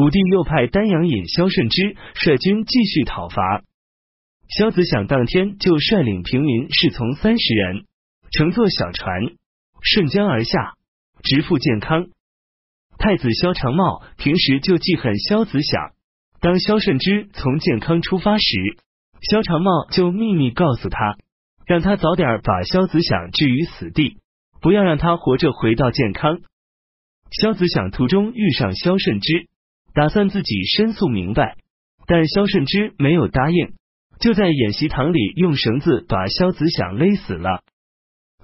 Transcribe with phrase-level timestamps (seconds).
[0.00, 3.62] 武帝又派丹阳尹萧顺之率军继续讨伐。
[4.48, 7.84] 萧子响当天就率领平民侍从三十人，
[8.32, 9.32] 乘坐小船
[9.82, 10.72] 顺江而下，
[11.22, 12.06] 直赴建康。
[12.96, 15.90] 太子萧长茂平时就记恨萧子响，
[16.40, 18.44] 当萧顺之从建康出发时，
[19.20, 21.18] 萧长茂就秘密告诉他，
[21.66, 24.16] 让他早点把萧子响置于死地，
[24.62, 26.40] 不要让他活着回到建康。
[27.30, 29.46] 萧子响途中遇上萧顺之，
[29.94, 31.56] 打算自己申诉明白，
[32.06, 33.74] 但萧顺之没有答应。
[34.20, 37.62] 就在演习堂里用绳子把萧子响勒死了。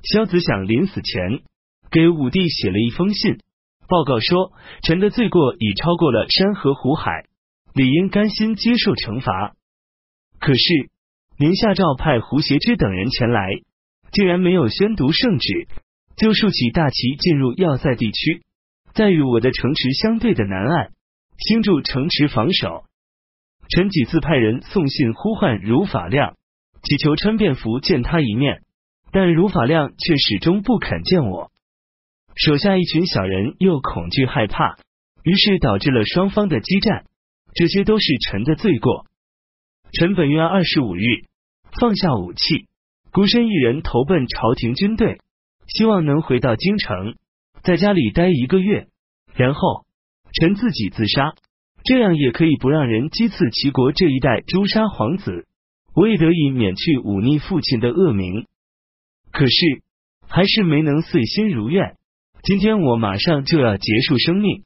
[0.02, 1.42] 萧子响临死前
[1.91, 3.38] 给武帝写了一封信，
[3.86, 7.27] 报告说臣的罪过已超过了山河湖海，
[7.74, 9.55] 理应甘心接受惩罚。
[10.41, 10.91] 可是
[11.38, 13.50] 宁夏诏派胡协之等人前来，
[14.12, 15.69] 竟然没有宣读圣旨，
[16.16, 18.42] 就竖起大旗进入要塞地区，
[18.94, 20.92] 在与我的城池相对的南岸
[21.38, 22.84] 兴筑城池防守。
[23.68, 26.36] 臣几次派人送信呼唤如法亮，
[26.83, 28.62] 祈求穿便服见他一面，
[29.11, 31.50] 但如法亮却始终不肯见我。
[32.34, 34.77] 手下一群小人又恐惧害怕，
[35.24, 37.06] 于是导致了双方的激战。
[37.55, 39.06] 这些都是臣的罪过。
[39.92, 41.00] 臣本月二十五日
[41.80, 42.66] 放下武器，
[43.11, 45.18] 孤身一人投奔朝廷军队，
[45.66, 47.16] 希望能回到京城，
[47.62, 48.89] 在家里待一个月，
[49.34, 49.86] 然后
[50.41, 51.34] 臣自己自杀。
[51.84, 55.47] 这样也可以不让人讥刺齐国这一代诛杀皇子，
[55.95, 58.47] 我也得以免去忤逆父亲的恶名。
[59.31, 59.83] 可是
[60.27, 61.97] 还是没能遂心如愿。
[62.42, 64.64] 今天我马上就要结束生命，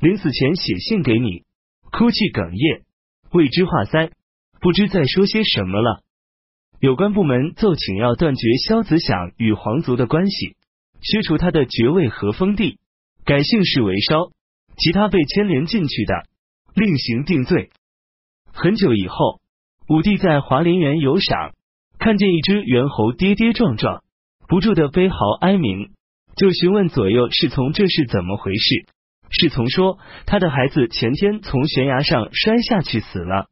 [0.00, 1.42] 临死前写信给你，
[1.90, 2.82] 哭泣哽咽，
[3.32, 4.12] 为之化腮，
[4.60, 6.02] 不知再说些什么了。
[6.80, 10.56] 有关部门奏请要断绝萧子响与皇族的关系，
[11.00, 12.78] 削除他的爵位和封地，
[13.24, 14.30] 改姓氏为烧。
[14.78, 16.24] 其他被牵连进去的，
[16.74, 17.70] 另行定罪。
[18.52, 19.40] 很久以后，
[19.88, 21.52] 武帝在华林园游赏，
[21.98, 24.02] 看见一只猿猴跌跌撞撞，
[24.46, 25.90] 不住的悲嚎哀鸣，
[26.36, 28.86] 就询问左右侍从这是怎么回事。
[29.30, 33.48] 侍从说，他的孩子前天从悬崖上摔下去死了。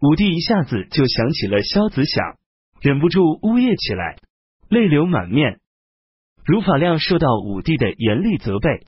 [0.00, 2.36] 武帝一下子就想起了萧子响，
[2.82, 4.16] 忍不住呜咽起来，
[4.68, 5.58] 泪流满面。
[6.44, 8.86] 如法亮受到武帝的严厉责备。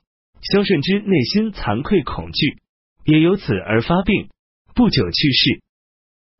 [0.53, 2.61] 萧顺之内心惭愧恐惧，
[3.03, 4.29] 也由此而发病，
[4.73, 5.61] 不久去世。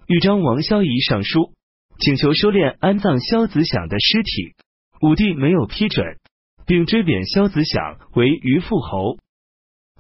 [0.08, 1.52] 豫章王萧仪上书，
[2.00, 4.54] 请求收敛安葬萧子响的尸体，
[5.02, 6.16] 武帝没有批准，
[6.66, 9.18] 并追贬萧子响为虞父侯。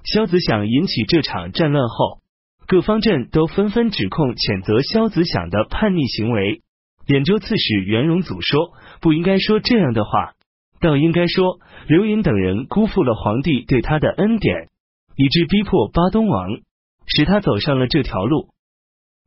[0.05, 2.21] 萧子响引起这场战乱后，
[2.65, 6.61] 各方阵都纷纷指控谴责萧子响的叛逆行为。
[7.07, 10.33] 兖州刺史袁荣祖说：“不应该说这样的话。”
[10.79, 14.69] 倒应该说，刘盈等人辜负了皇帝对他的恩典，
[15.15, 16.59] 以致逼迫巴东王，
[17.07, 18.49] 使他走上了这条路。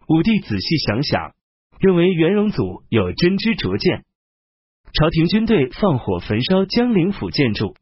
[0.08, 1.32] 武帝仔细想想，
[1.80, 4.04] 认为元荣祖有真知灼见。
[4.92, 7.74] 朝廷军队放火焚烧江陵府建筑，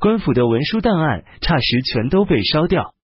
[0.00, 2.94] 官府的文书档案差时全都被烧掉。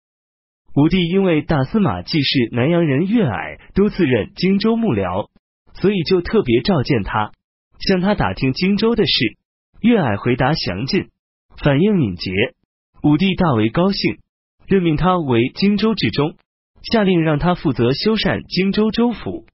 [0.74, 5.28] 武帝因为大司马既是南阳人岳矮多次任荆州幕僚，
[5.74, 7.32] 所以就特别召见他，
[7.78, 9.36] 向他打听荆州的事。
[9.82, 11.10] 岳矮回答详尽，
[11.62, 12.30] 反应敏捷，
[13.02, 14.20] 武帝大为高兴，
[14.66, 16.36] 任命他为荆州治中，
[16.82, 19.46] 下令让他负责修缮荆州州府。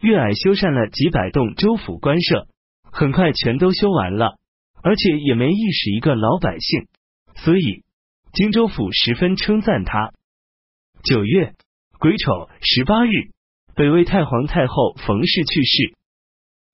[0.00, 2.46] 岳矮修缮了几百栋州府官舍，
[2.84, 4.38] 很快全都修完了，
[4.82, 6.86] 而且也没意使一个老百姓，
[7.34, 7.82] 所以
[8.32, 10.12] 荆州府十分称赞他。
[11.02, 11.54] 九月。
[12.02, 13.10] 癸丑十八日，
[13.74, 15.94] 北魏太皇太后冯氏去世，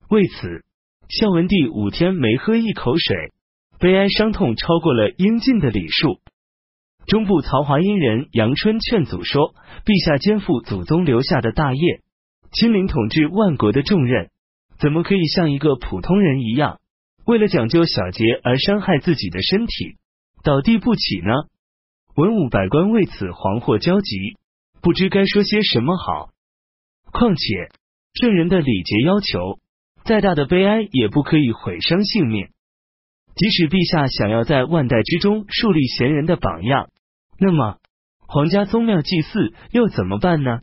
[0.07, 0.63] 为此。
[1.09, 3.31] 孝文帝五天没喝一口水，
[3.79, 6.19] 悲哀伤痛超过了应尽的礼数。
[7.05, 9.55] 中部曹华阴人杨春劝祖说
[9.87, 12.01] ：“陛下肩负祖宗留下的大业，
[12.51, 14.31] 亲临统治万国的重任，
[14.79, 16.81] 怎么可以像一个普通人一样，
[17.25, 19.95] 为了讲究小节而伤害自己的身体，
[20.43, 21.31] 倒地不起呢？”
[22.15, 24.35] 文武百官为此惶惑焦急，
[24.81, 26.31] 不知该说些什么好。
[27.13, 27.69] 况且
[28.13, 29.59] 圣人的礼节要求。
[30.07, 32.47] 再大的悲哀也不可以毁伤性命。
[33.35, 36.89] 即使陛下想要在万代之中树立贤人的榜样，
[37.37, 37.77] 那么
[38.25, 40.61] 皇家宗庙祭祀又怎么办呢？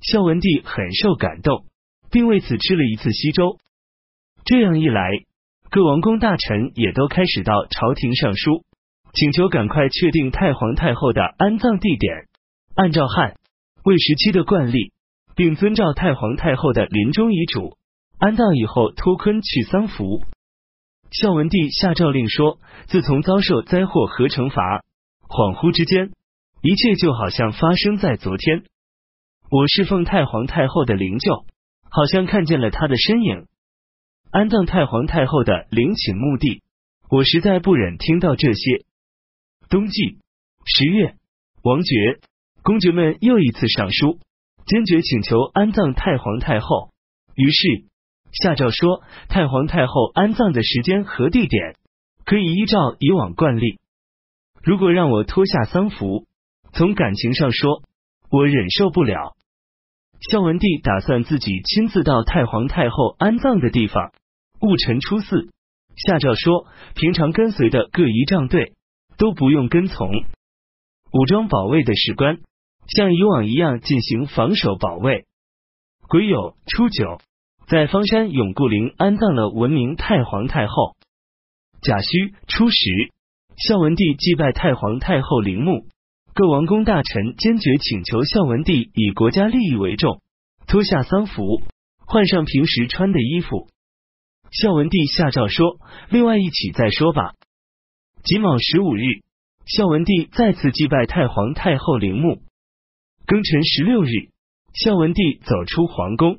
[0.00, 1.66] 孝文帝很受感动，
[2.10, 3.58] 并为此吃了一次稀粥。
[4.44, 5.10] 这样一来，
[5.70, 8.64] 各王公大臣也都开始到朝廷上书，
[9.12, 12.28] 请求赶快确定太皇太后的安葬地点，
[12.76, 13.34] 按照汉
[13.84, 14.92] 魏时期的惯例，
[15.34, 17.76] 并遵照太皇太后的临终遗嘱。
[18.18, 20.22] 安葬以后，脱坤去丧服。
[21.10, 24.84] 孝文帝下诏令说：自从遭受灾祸和惩罚，
[25.28, 26.10] 恍惚之间，
[26.60, 28.64] 一切就好像发生在昨天。
[29.50, 31.44] 我侍奉太皇太后的灵柩，
[31.90, 33.46] 好像看见了她的身影。
[34.30, 36.62] 安葬太皇太后的陵寝墓地，
[37.08, 38.84] 我实在不忍听到这些。
[39.70, 40.18] 冬季
[40.66, 41.14] 十月，
[41.62, 42.18] 王爵、
[42.62, 44.18] 公爵们又一次上书，
[44.66, 46.90] 坚决请求安葬太皇太后。
[47.34, 47.87] 于是
[48.32, 51.76] 下诏说，太皇太后安葬的时间和地点，
[52.24, 53.78] 可以依照以往惯例。
[54.62, 56.26] 如果让我脱下丧服，
[56.72, 57.82] 从感情上说，
[58.30, 59.34] 我忍受不了。
[60.20, 64.12] 孝文帝打算自己亲自到太皇太后安葬的地方。
[64.60, 65.50] 戊辰初四，
[65.96, 68.74] 下诏说，平常跟随的各仪仗队
[69.16, 70.10] 都不用跟从，
[71.12, 72.40] 武装保卫的士官
[72.88, 75.26] 像以往一样进行防守保卫。
[76.08, 77.20] 癸酉初九，
[77.68, 80.96] 在方山永固陵安葬了文明太皇太后。
[81.82, 83.12] 甲戌初十，
[83.58, 85.86] 孝文帝祭拜太皇太后陵墓。
[86.32, 90.22] 各王公大臣坚决请求孝文帝以国家利益为重，
[90.66, 91.60] 脱下丧服，
[92.06, 93.68] 换上平时穿的衣服。
[94.50, 95.78] 孝文帝下诏说
[96.08, 97.34] ：“另外一起再说吧。”
[98.24, 99.02] 己卯十五日，
[99.66, 102.40] 孝文帝再次祭拜太皇太后陵墓。
[103.26, 104.30] 庚辰十六日，
[104.72, 106.38] 孝文帝走出皇宫，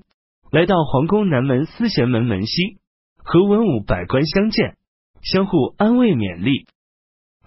[0.51, 2.79] 来到皇宫南门思贤门门西，
[3.17, 4.77] 和文武百官相见，
[5.21, 6.65] 相互安慰勉励。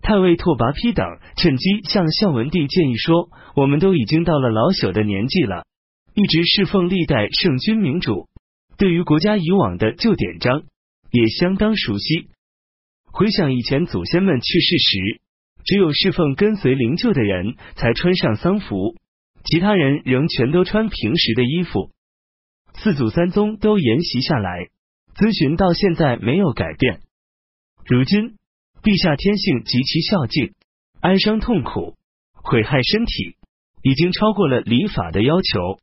[0.02, 1.04] 太尉拓跋丕等
[1.36, 5.64] 趁机向孝文帝建议说：“我们都已经到了老朽的年纪了，
[6.14, 8.28] 一直侍奉历代圣君明主，
[8.78, 10.62] 对于国家以往的旧典章
[11.10, 12.28] 也相当熟悉。
[13.10, 15.20] 回想以前祖先们去世时，
[15.64, 18.94] 只有侍奉跟随灵柩的人才穿上丧服，
[19.44, 21.90] 其他人仍全都穿平时的衣服。
[22.82, 24.68] 四祖三宗都沿袭下来，
[25.14, 27.00] 遵循到现在没有改变。
[27.86, 28.36] 如今。”
[28.82, 30.54] 陛下天性极其孝敬，
[31.02, 31.94] 哀伤痛苦，
[32.34, 33.36] 毁害身体，
[33.80, 35.78] 已经超过了礼法的要求。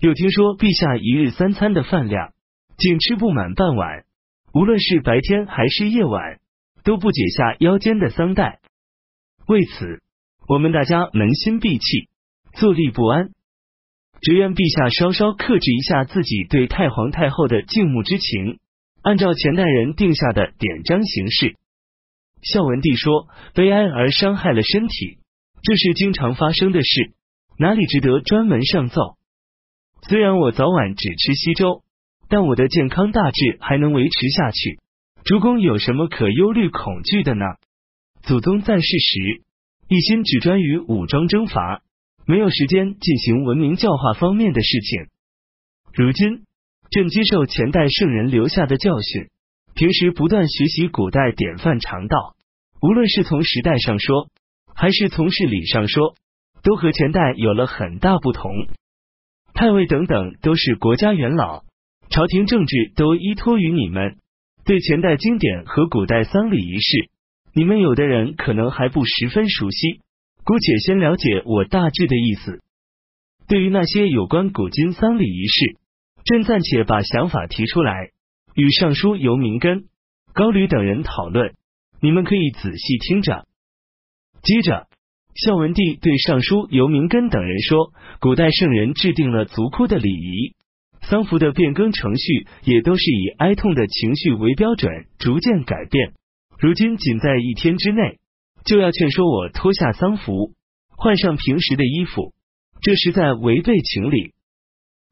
[0.00, 2.32] 又听说陛下一日三餐的饭量
[2.76, 4.04] 竟吃不满半碗，
[4.52, 6.40] 无论是白天还是夜晚，
[6.82, 8.58] 都不解下腰间的丧带。
[9.46, 10.02] 为此，
[10.48, 12.08] 我们大家扪心闭气，
[12.54, 13.30] 坐立不安。
[14.20, 18.58] 只愿陛下稍稍克制一下自己对太皇太后的敬慕之情，
[19.02, 21.56] 按照前代人定下的典章行事。
[22.42, 25.18] 孝文帝说：“悲哀而伤害了身体，
[25.62, 27.12] 这是经常发生的事，
[27.58, 29.16] 哪里值得专门上奏？
[30.08, 31.82] 虽然我早晚只吃稀粥，
[32.28, 34.78] 但我的健康大致还能维持下去。
[35.24, 37.44] 主公有什么可忧虑恐惧的呢？
[38.22, 39.42] 祖宗在世时，
[39.88, 41.82] 一心只专于武装征伐，
[42.28, 45.06] 没有时间进行文明教化方面的事情。
[45.94, 46.44] 如今
[46.90, 49.28] 正接受前代圣人留下的教训。”
[49.74, 52.34] 平时不断学习古代典范常道，
[52.82, 54.28] 无论是从时代上说，
[54.74, 56.16] 还是从事理上说，
[56.64, 58.50] 都和前代有了很大不同。
[59.54, 61.62] 太尉等等都是国家元老，
[62.10, 64.16] 朝廷政治都依托于你们。
[64.64, 67.08] 对前代经典和古代丧礼仪式，
[67.54, 70.00] 你们有的人可能还不十分熟悉。
[70.48, 72.62] 姑且先了解我大致的意思。
[73.48, 75.76] 对于那些有关古今丧礼仪式，
[76.24, 78.12] 朕暂且把想法提出来。
[78.54, 79.88] 与尚书尤明根、
[80.32, 81.52] 高吕等人讨论，
[82.00, 83.44] 你们可以仔细听着。
[84.42, 84.86] 接着，
[85.34, 90.54] 孝文帝对尚书尤明根等人说：“古代圣人制定了族哭的礼仪，
[91.02, 96.14] 丧服的变更程序也都是以哀痛的情绪为标准，逐渐改变。
[96.58, 98.18] 如今仅在一天之内，
[98.68, 100.52] 就要劝说我脱下丧服，
[100.94, 102.34] 换上平时的衣服，
[102.82, 104.34] 这实在违背情理。”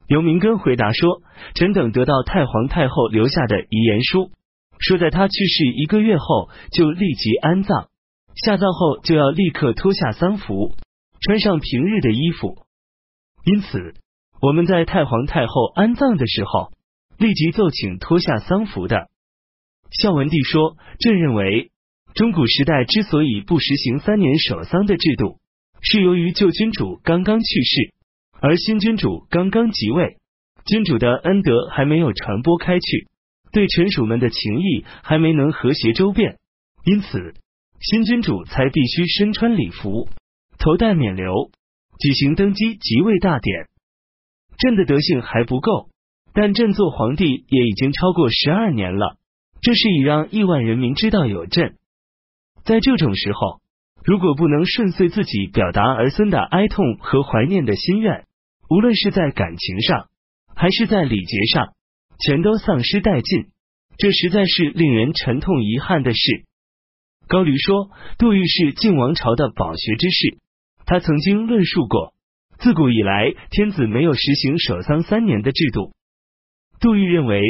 [0.07, 1.23] 尤明根回答说
[1.55, 4.31] ：“臣等得到太皇太后留下的遗言书，
[4.77, 7.87] 说在他去世一个月后就立即安葬，
[8.35, 10.75] 下葬后就要立刻脱下丧服，
[11.19, 12.59] 穿上平日的衣服。
[13.43, 13.95] 因此，
[14.39, 16.71] 我们在太皇太后安葬的时候，
[17.17, 19.07] 立即奏请脱下丧服的。”
[19.89, 21.71] 孝文帝说：“朕认为，
[22.17, 25.37] 中古时代之所以不实行三年守丧的制度，
[25.81, 27.93] 是由于旧君主刚刚去世。”
[28.41, 30.17] 而新君主刚刚即位，
[30.65, 33.07] 君主的恩德还没有传播开去，
[33.51, 36.39] 对臣属们的情谊还没能和谐周遍，
[36.85, 37.35] 因此
[37.79, 40.09] 新君主才必须身穿礼服，
[40.57, 41.51] 头戴冕旒，
[41.99, 43.67] 举行登基即位大典。
[44.57, 45.89] 朕的德性还不够，
[46.33, 49.17] 但朕做皇帝也已经超过十二年了，
[49.61, 51.75] 这是以让亿万人民知道有朕。
[52.67, 53.61] 在这种时候，
[54.03, 58.25] 如果不能顺遂自己表达儿孙的哀痛和怀念的心愿。
[58.69, 60.07] 无论是在感情上，
[60.53, 61.69] 还是在礼节上，
[62.19, 63.53] 全都丧失殆尽，
[63.97, 66.43] 这实在是令人沉痛遗憾的事。
[67.29, 70.37] 高驴说，杜预是晋王朝的饱学之士，
[70.85, 72.13] 他曾经论述过，
[72.59, 75.93] 自古以来天子没有实行守丧三年的制度。
[76.81, 77.41] 杜预认为，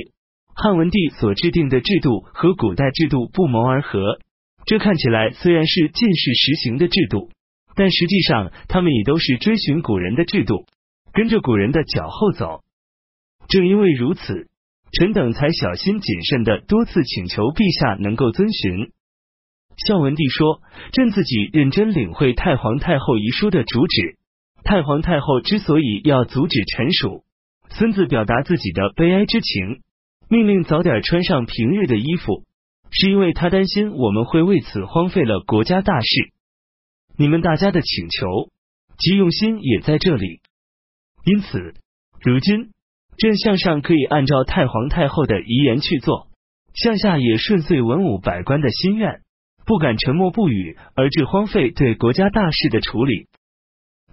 [0.53, 4.19] 汉文帝所制定的制度和古代制度不谋而合。
[4.67, 7.31] 这看起来虽然是近世实行的制度，
[7.73, 10.65] 但实际上他们也都是追寻古人的制度，
[11.13, 12.63] 跟着古人的脚后走。
[13.47, 14.49] 正因为如此，
[14.91, 18.91] 臣等才小心谨慎的多次请求陛下能够遵循。
[19.77, 20.59] 孝文帝说
[20.91, 24.17] ：“朕自己认真领会太皇太后遗书的主旨。
[24.65, 27.23] 太皇太后之所以要阻止臣属
[27.69, 29.81] 孙子表达自己的悲哀之情，
[30.29, 32.43] 命令早点穿上平日的衣服。”
[32.91, 36.07] 是因为他担心我们会为此荒废了国家大事，
[37.17, 38.49] 你们大家的请求
[38.97, 40.41] 及用心也在这里。
[41.25, 41.73] 因此，
[42.21, 42.69] 如今
[43.17, 46.27] 朕向上可以按照太皇太后的遗言去做，
[46.73, 49.21] 向下也顺遂文武百官的心愿，
[49.65, 53.27] 不敢沉默不语而致荒废对国家大事的处理。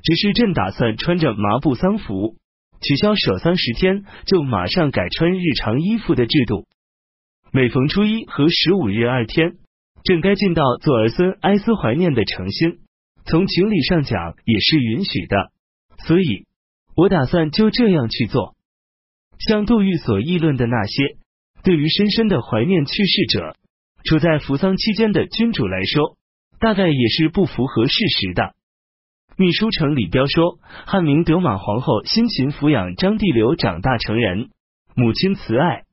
[0.02, 2.36] 只是朕打算穿着麻布丧服，
[2.82, 6.66] 取消守丧十天，就马上改穿日常衣服的制度。
[7.56, 9.58] 每逢初一和十五日二天，
[10.02, 12.80] 朕该尽到做儿孙哀思怀念的诚心，
[13.26, 15.52] 从情理上讲也是允许的。
[16.04, 16.48] 所以，
[16.96, 18.56] 我打算就这样去做。
[19.38, 21.16] 像杜预所议论的那些，
[21.62, 23.54] 对于深深的怀念去世者、
[24.02, 26.16] 处在扶丧期间的君主来说，
[26.58, 28.56] 大概也是不符合事实的。
[29.36, 34.48] 秘书丞李彪说，汉明德马皇后辛勤抚养张帝流长大成人，
[34.96, 35.84] 母亲慈爱，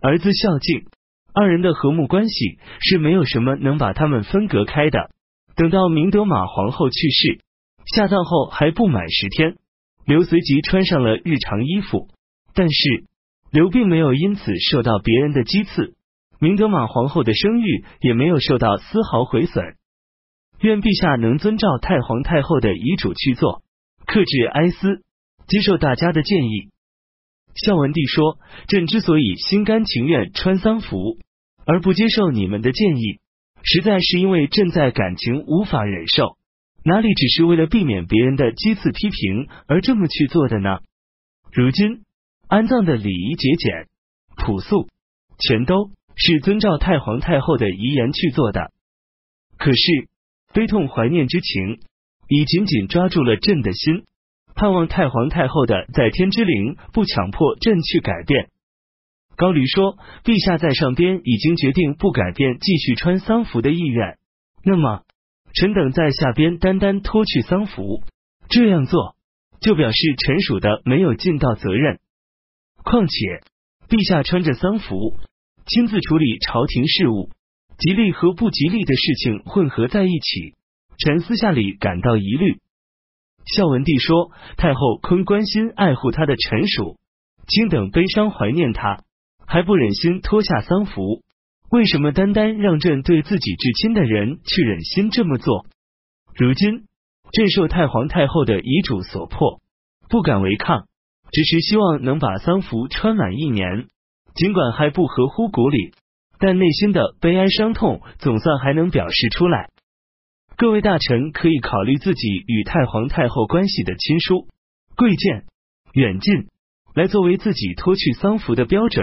[0.00, 0.86] 儿子孝敬。
[1.32, 5.10] 二人的和睦关系是没有什么能把他们分隔开的。
[5.56, 7.40] 等到明德玛皇后去世
[7.94, 9.56] 下葬后还不满十天，
[10.06, 12.08] 刘随即穿上了日常衣服，
[12.54, 13.04] 但是
[13.50, 15.94] 刘并没有因此受到别人的讥刺，
[16.38, 19.64] 明德玛皇后的声誉也没有受到丝毫毁损。
[20.60, 23.62] 愿陛下能遵照太皇太后的遗嘱去做，
[24.06, 25.02] 克制哀思，
[25.46, 26.69] 接受大家的建议。
[27.54, 28.38] 孝文帝说
[28.68, 31.18] ：“朕之所以心甘情愿穿丧服，
[31.66, 33.18] 而不接受你们的建议，
[33.62, 36.36] 实在是因为朕在感情无法忍受，
[36.84, 40.78] 哪里只是为了避免别人的讥刺批评而这么去做的呢？
[41.52, 42.02] 如今
[42.46, 43.88] 安葬的礼仪节俭、
[44.36, 44.88] 朴素，
[45.38, 48.70] 全都是遵照太皇太后的遗言去做的。
[49.58, 50.08] 可是
[50.54, 51.80] 悲痛怀念之情，
[52.28, 54.04] 已紧紧抓住了朕的心。”
[54.60, 58.50] 盼望太皇太后的在天之灵不强迫朕去改变。
[59.34, 64.18] 高驴说：“陛下在上边已经决定不改变继续穿丧服的意愿，
[64.62, 65.00] 那么
[65.54, 68.02] 臣等在下边单单脱去丧服，
[68.50, 69.16] 这样做
[69.62, 71.98] 就表示臣属的没有尽到责任。
[72.84, 73.40] 况且
[73.88, 75.16] 陛下穿着丧服
[75.64, 77.30] 亲自处理朝廷事务，
[77.78, 80.54] 吉利和不吉利的事情混合在一起，
[80.98, 82.58] 臣私下里感到疑虑。”
[83.56, 86.96] 孝文帝说：“太后坤关心爱护他的臣属，
[87.48, 89.02] 卿等悲伤怀念他，
[89.44, 91.22] 还不忍心脱下丧服。
[91.70, 95.66] 为什么单单让朕对自己至亲的人去忍心这么做？
[96.36, 96.84] 如今
[97.32, 99.60] 朕受太皇太后的遗嘱所迫，
[100.08, 100.84] 不敢违抗，
[101.32, 103.86] 只是希望能把丧服穿满一年。
[104.34, 105.92] 尽管还不合乎古礼，
[106.38, 109.70] 但内心的悲哀伤痛总算还能表示出来。”
[110.60, 114.46] 各位大臣可以考虑自己与太皇太后关系的亲疏、
[114.94, 115.46] 贵贱、
[115.94, 116.48] 远近，
[116.94, 119.02] 来作为自己脱去丧服的标准，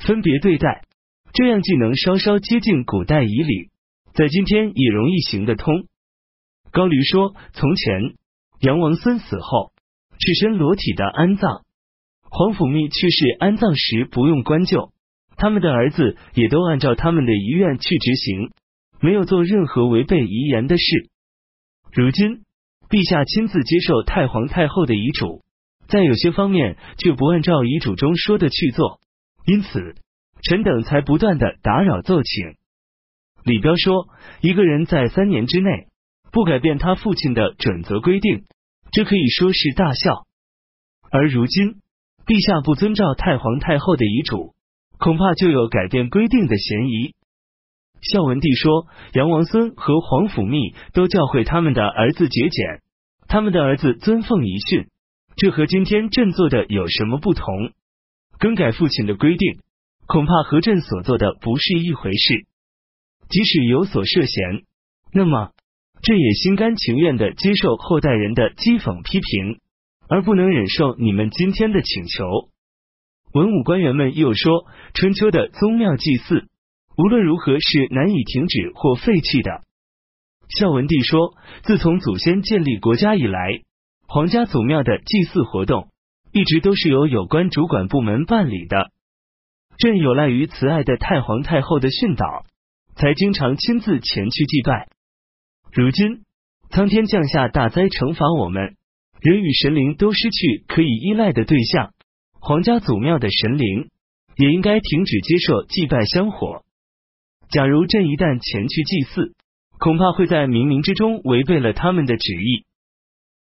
[0.00, 0.82] 分别对待，
[1.32, 3.70] 这样既能稍稍接近古代仪礼，
[4.12, 5.86] 在今天也容易行得通。
[6.72, 8.12] 高驴说：“从前
[8.60, 9.72] 杨王孙死后，
[10.18, 11.62] 赤身裸体的安葬；
[12.20, 14.90] 皇甫谧去世安葬时不用棺柩，
[15.38, 18.50] 他们的儿子也都按照他们的遗愿去执行。”
[19.02, 21.10] 没有做任何违背遗言的事。
[21.92, 22.44] 如今，
[22.88, 25.42] 陛下亲自接受太皇太后的遗嘱，
[25.88, 29.00] 在有些方面却不按照遗嘱中说的去做，
[29.44, 29.96] 因此，
[30.42, 32.54] 臣等才不断的打扰奏请。
[33.44, 34.06] 李彪说
[34.40, 35.88] ：“一个人在三年之内
[36.30, 38.44] 不改变他父亲的准则规定，
[38.92, 40.26] 这可以说是大孝。
[41.10, 41.80] 而如今，
[42.24, 44.54] 陛下不遵照太皇太后的遗嘱，
[44.98, 47.14] 恐怕就有改变规定的嫌疑。”
[48.02, 52.82] 孝文帝说：“杨王孙和皇甫谧都教诲他们的儿子节俭，
[53.28, 54.88] 他们的儿子遵奉遗训，
[55.36, 57.46] 这和今天朕做的有什么不同？
[58.40, 59.60] 更改父亲的规定，
[60.06, 62.44] 恐怕和朕所做的不是一回事。
[63.28, 64.64] 即使有所涉嫌，
[65.12, 65.52] 那么
[66.02, 69.60] 朕也心甘情愿的接受后代人的讥讽批评，
[70.08, 72.24] 而不能忍受你们今天的请求。”
[73.32, 76.46] 文武官员们又说：“春秋的宗庙祭祀。”
[76.96, 79.62] 无论如何是难以停止或废弃的。
[80.48, 81.34] 孝文帝说
[81.64, 83.62] ：“自从祖先建立国家以来，
[84.06, 85.88] 皇家祖庙的祭祀活动
[86.32, 88.90] 一直都是由有关主管部门办理的。
[89.78, 92.44] 朕有赖于慈爱的太皇太后的训导，
[92.94, 94.88] 才经常亲自前去祭拜。
[95.72, 96.20] 如今
[96.68, 98.76] 苍天降下大灾，惩罚我们，
[99.20, 101.92] 人与神灵都失去可以依赖的对象，
[102.38, 103.88] 皇家祖庙的神灵
[104.36, 106.62] 也应该停止接受祭拜香火。
[107.52, 109.34] 假如朕一旦前去祭祀，
[109.78, 112.64] 恐怕会在冥冥之中违背了他们的旨意。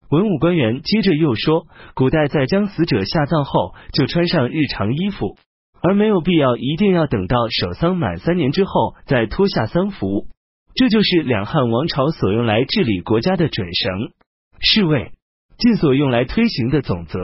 [0.09, 1.65] 文武官员接着又说，
[1.95, 5.37] 古代在将死者下葬后就穿上日常衣服，
[5.81, 10.27] 而没有必要一定要等到守丧满三年之后再脱下丧服。
[10.75, 14.11] 这就是两汉王朝所用来治理国家的准绳，
[14.59, 15.13] 是为
[15.57, 17.17] 晋所用来推行的总则。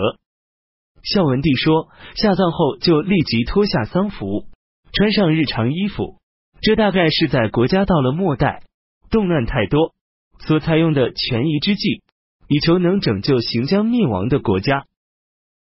[1.03, 4.46] 孝文帝说，下葬后就立即脱下丧服，
[4.94, 6.15] 穿上日常衣服，
[6.62, 8.64] 这大概是在国家到了末代。
[9.10, 9.94] 动乱太多，
[10.40, 12.02] 所采用的权宜之计，
[12.50, 14.86] 以求能拯救行将灭亡的国家。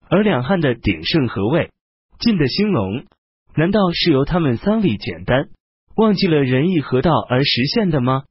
[0.08, 1.70] 而两汉的鼎盛和魏、
[2.18, 3.04] 晋的兴隆，
[3.54, 5.48] 难道是由他们丧礼简单、
[5.94, 8.22] 忘记了仁义和道而实现的吗？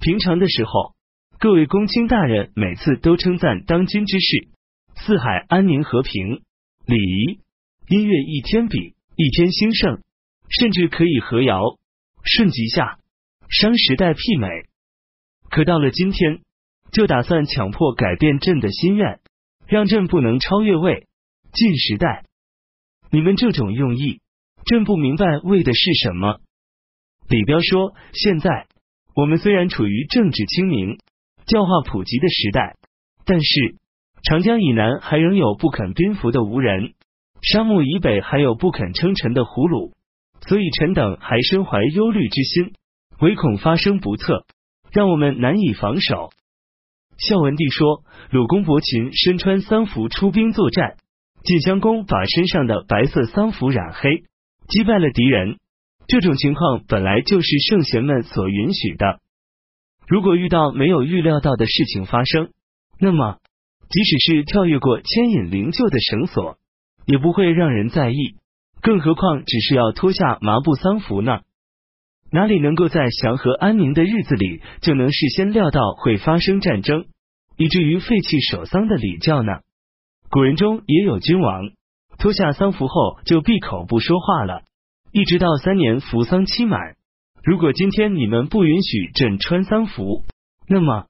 [0.00, 0.94] 平常的时候，
[1.38, 4.48] 各位公卿大人每次都称赞当今之事，
[4.94, 6.42] 四海安宁和平，
[6.86, 7.40] 礼仪、
[7.88, 10.02] 音乐一天比一天兴盛，
[10.48, 11.60] 甚至可以和尧、
[12.30, 12.98] 舜及夏。
[13.50, 14.68] 商时代媲美，
[15.48, 16.40] 可到了今天，
[16.92, 19.20] 就打算强迫改变朕的心愿，
[19.66, 21.06] 让朕不能超越魏
[21.54, 22.26] 晋时代。
[23.10, 24.20] 你们这种用意，
[24.66, 26.40] 朕不明白为的是什么。
[27.26, 28.66] 李彪说：“现在
[29.14, 30.98] 我们虽然处于政治清明、
[31.46, 32.76] 教化普及的时代，
[33.24, 33.76] 但是
[34.22, 36.92] 长江以南还仍有不肯宾服的吴人，
[37.40, 39.94] 沙漠以北还有不肯称臣的胡虏，
[40.46, 42.72] 所以臣等还身怀忧虑之心。”
[43.20, 44.44] 唯恐发生不测，
[44.92, 46.30] 让我们难以防守。
[47.16, 50.96] 孝文帝说：“鲁公伯禽身穿丧服出兵作战，
[51.42, 54.22] 晋襄公把身上的白色丧服染黑，
[54.68, 55.58] 击败了敌人。
[56.06, 59.18] 这种情况本来就是圣贤们所允许的。
[60.06, 62.50] 如果遇到没有预料到的事情发生，
[63.00, 63.38] 那么
[63.90, 66.56] 即使是跳跃过牵引灵柩的绳索，
[67.04, 68.36] 也不会让人在意。
[68.82, 71.40] 更何况只是要脱下麻布丧服呢？”
[72.30, 77.06] 哪里能够在祥和安宁的日子里就能事先料到会发生战争，
[77.56, 79.60] 以至于废弃守丧的礼教呢？
[80.30, 81.70] 古人中也有君王
[82.18, 84.62] 脱下丧服后就闭口不说话了，
[85.10, 86.96] 一直到三年服丧期满。
[87.42, 90.24] 如果今天你们不允许朕穿丧服，
[90.68, 91.06] 那么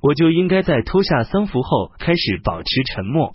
[0.00, 3.34] 我就应该在脱下丧服后开始保持沉默，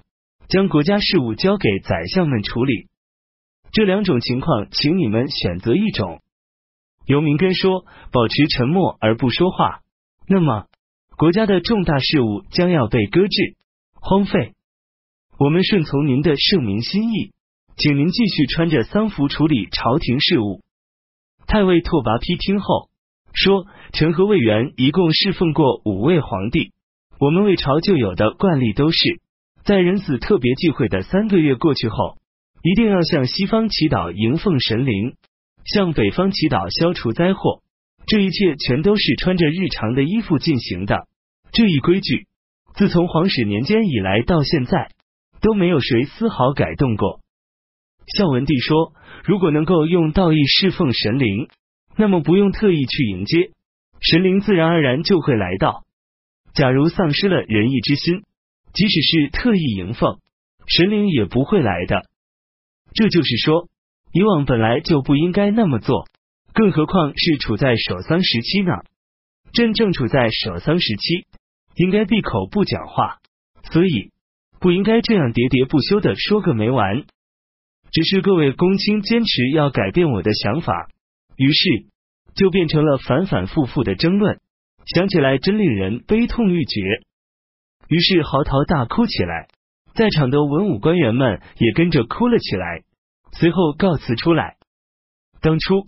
[0.50, 2.88] 将国家事务交给宰相们处理。
[3.72, 6.22] 这两种情况，请你们选择一种。
[7.06, 9.80] 尤明根说：“保持沉默而不说话，
[10.28, 10.66] 那么
[11.16, 13.56] 国家的重大事务将要被搁置、
[13.94, 14.54] 荒废。
[15.40, 17.32] 我们顺从您的圣明心意，
[17.78, 20.62] 请您继续穿着丧服处理朝廷事务。”
[21.48, 22.90] 太尉拓跋丕听后
[23.34, 26.74] 说：“臣和魏元一共侍奉过五位皇帝，
[27.20, 29.22] 我们魏朝就有的惯例都是
[29.64, 32.18] 在人死特别忌讳的三个月过去后，
[32.70, 35.16] 一定要向西方祈祷迎奉神灵。”
[35.68, 37.62] 向北方祈祷消除灾祸，
[38.06, 41.08] 这一切全都是穿着日常的衣服进行的。
[41.52, 42.26] 这一规矩
[42.74, 44.92] 自从皇始年间以来到现在
[45.42, 47.20] 都没有谁丝毫改动过。
[48.16, 48.94] 孝文帝说
[49.28, 51.50] ：“如果能够用道义侍奉神灵，
[51.98, 53.52] 那么不用特意去迎接
[54.00, 55.84] 神灵，自然而然就会来到。
[56.54, 58.24] 假如丧失了仁义之心，
[58.72, 60.20] 即使是特意迎奉
[60.66, 62.06] 神灵，也不会来的。
[62.94, 63.70] 这就是说。”
[64.14, 66.08] 以往本来就不应该那么做，
[66.54, 68.72] 更何况是处在守丧时期呢？
[69.52, 71.28] 朕正处在守丧时期，
[71.76, 73.20] 应该闭口不讲话，
[73.70, 74.12] 所以
[74.60, 77.04] 不应该这样喋喋不休的说个没完。
[77.92, 80.88] 只是各位公卿坚持要改变我的想法，
[81.36, 81.86] 于是
[82.34, 84.40] 就变成了反反复复的争论，
[84.86, 86.82] 想起来真令人悲痛欲绝。
[87.90, 89.48] 于是嚎啕大哭起来，
[89.98, 92.84] 在场的文武官员们也跟着哭了起来。
[93.34, 94.56] 随后告辞出来。
[95.42, 95.86] 当初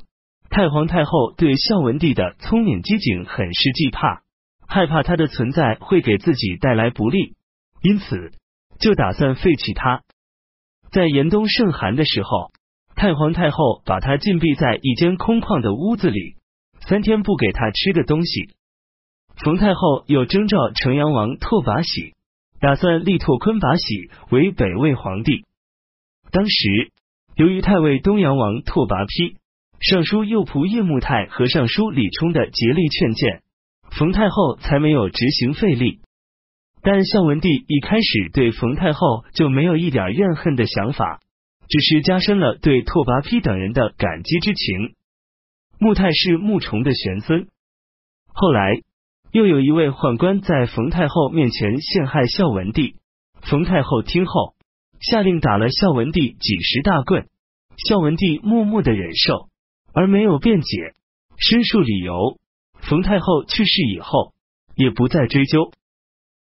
[0.50, 4.24] 太皇太后对孝文帝的聪明机警很是惧怕，
[4.68, 7.36] 害怕他的存在会给自己带来不利，
[7.82, 8.32] 因此
[8.80, 10.02] 就打算废弃他。
[10.92, 12.52] 在严冬盛寒的时候，
[12.96, 16.36] 太皇太后把他禁闭在一间空旷的屋子里，
[16.82, 18.56] 三天不给他吃的东西。
[19.44, 22.16] 冯太后又征召城阳王拓跋喜，
[22.60, 25.46] 打算立拓坤跋喜为北魏皇帝。
[26.32, 26.92] 当时。
[27.36, 29.38] 由于太尉东阳王拓跋丕、
[29.80, 33.44] 尚书右仆射穆泰和尚书李冲的竭力劝谏，
[33.98, 36.02] 冯太后才没有执行废立。
[36.82, 41.22] 但孝文帝一开始对冯太后就没有一点怨恨的想法，
[41.70, 44.96] 只是加深了对拓跋丕等人的感激之情。
[45.80, 47.48] 穆泰是穆崇的玄孙，
[48.34, 48.82] 后来
[49.32, 52.96] 又有一位宦官在冯太后面前陷害孝文帝，
[53.42, 54.56] 冯太后听后
[55.00, 57.28] 下令打了孝文帝几十大棍，
[57.78, 59.50] 孝文帝默默的忍受，
[59.94, 60.94] 而没有辩解
[61.38, 62.40] 申诉理由。
[62.82, 64.34] 冯太后去世以后，
[64.76, 65.72] 也不再追究。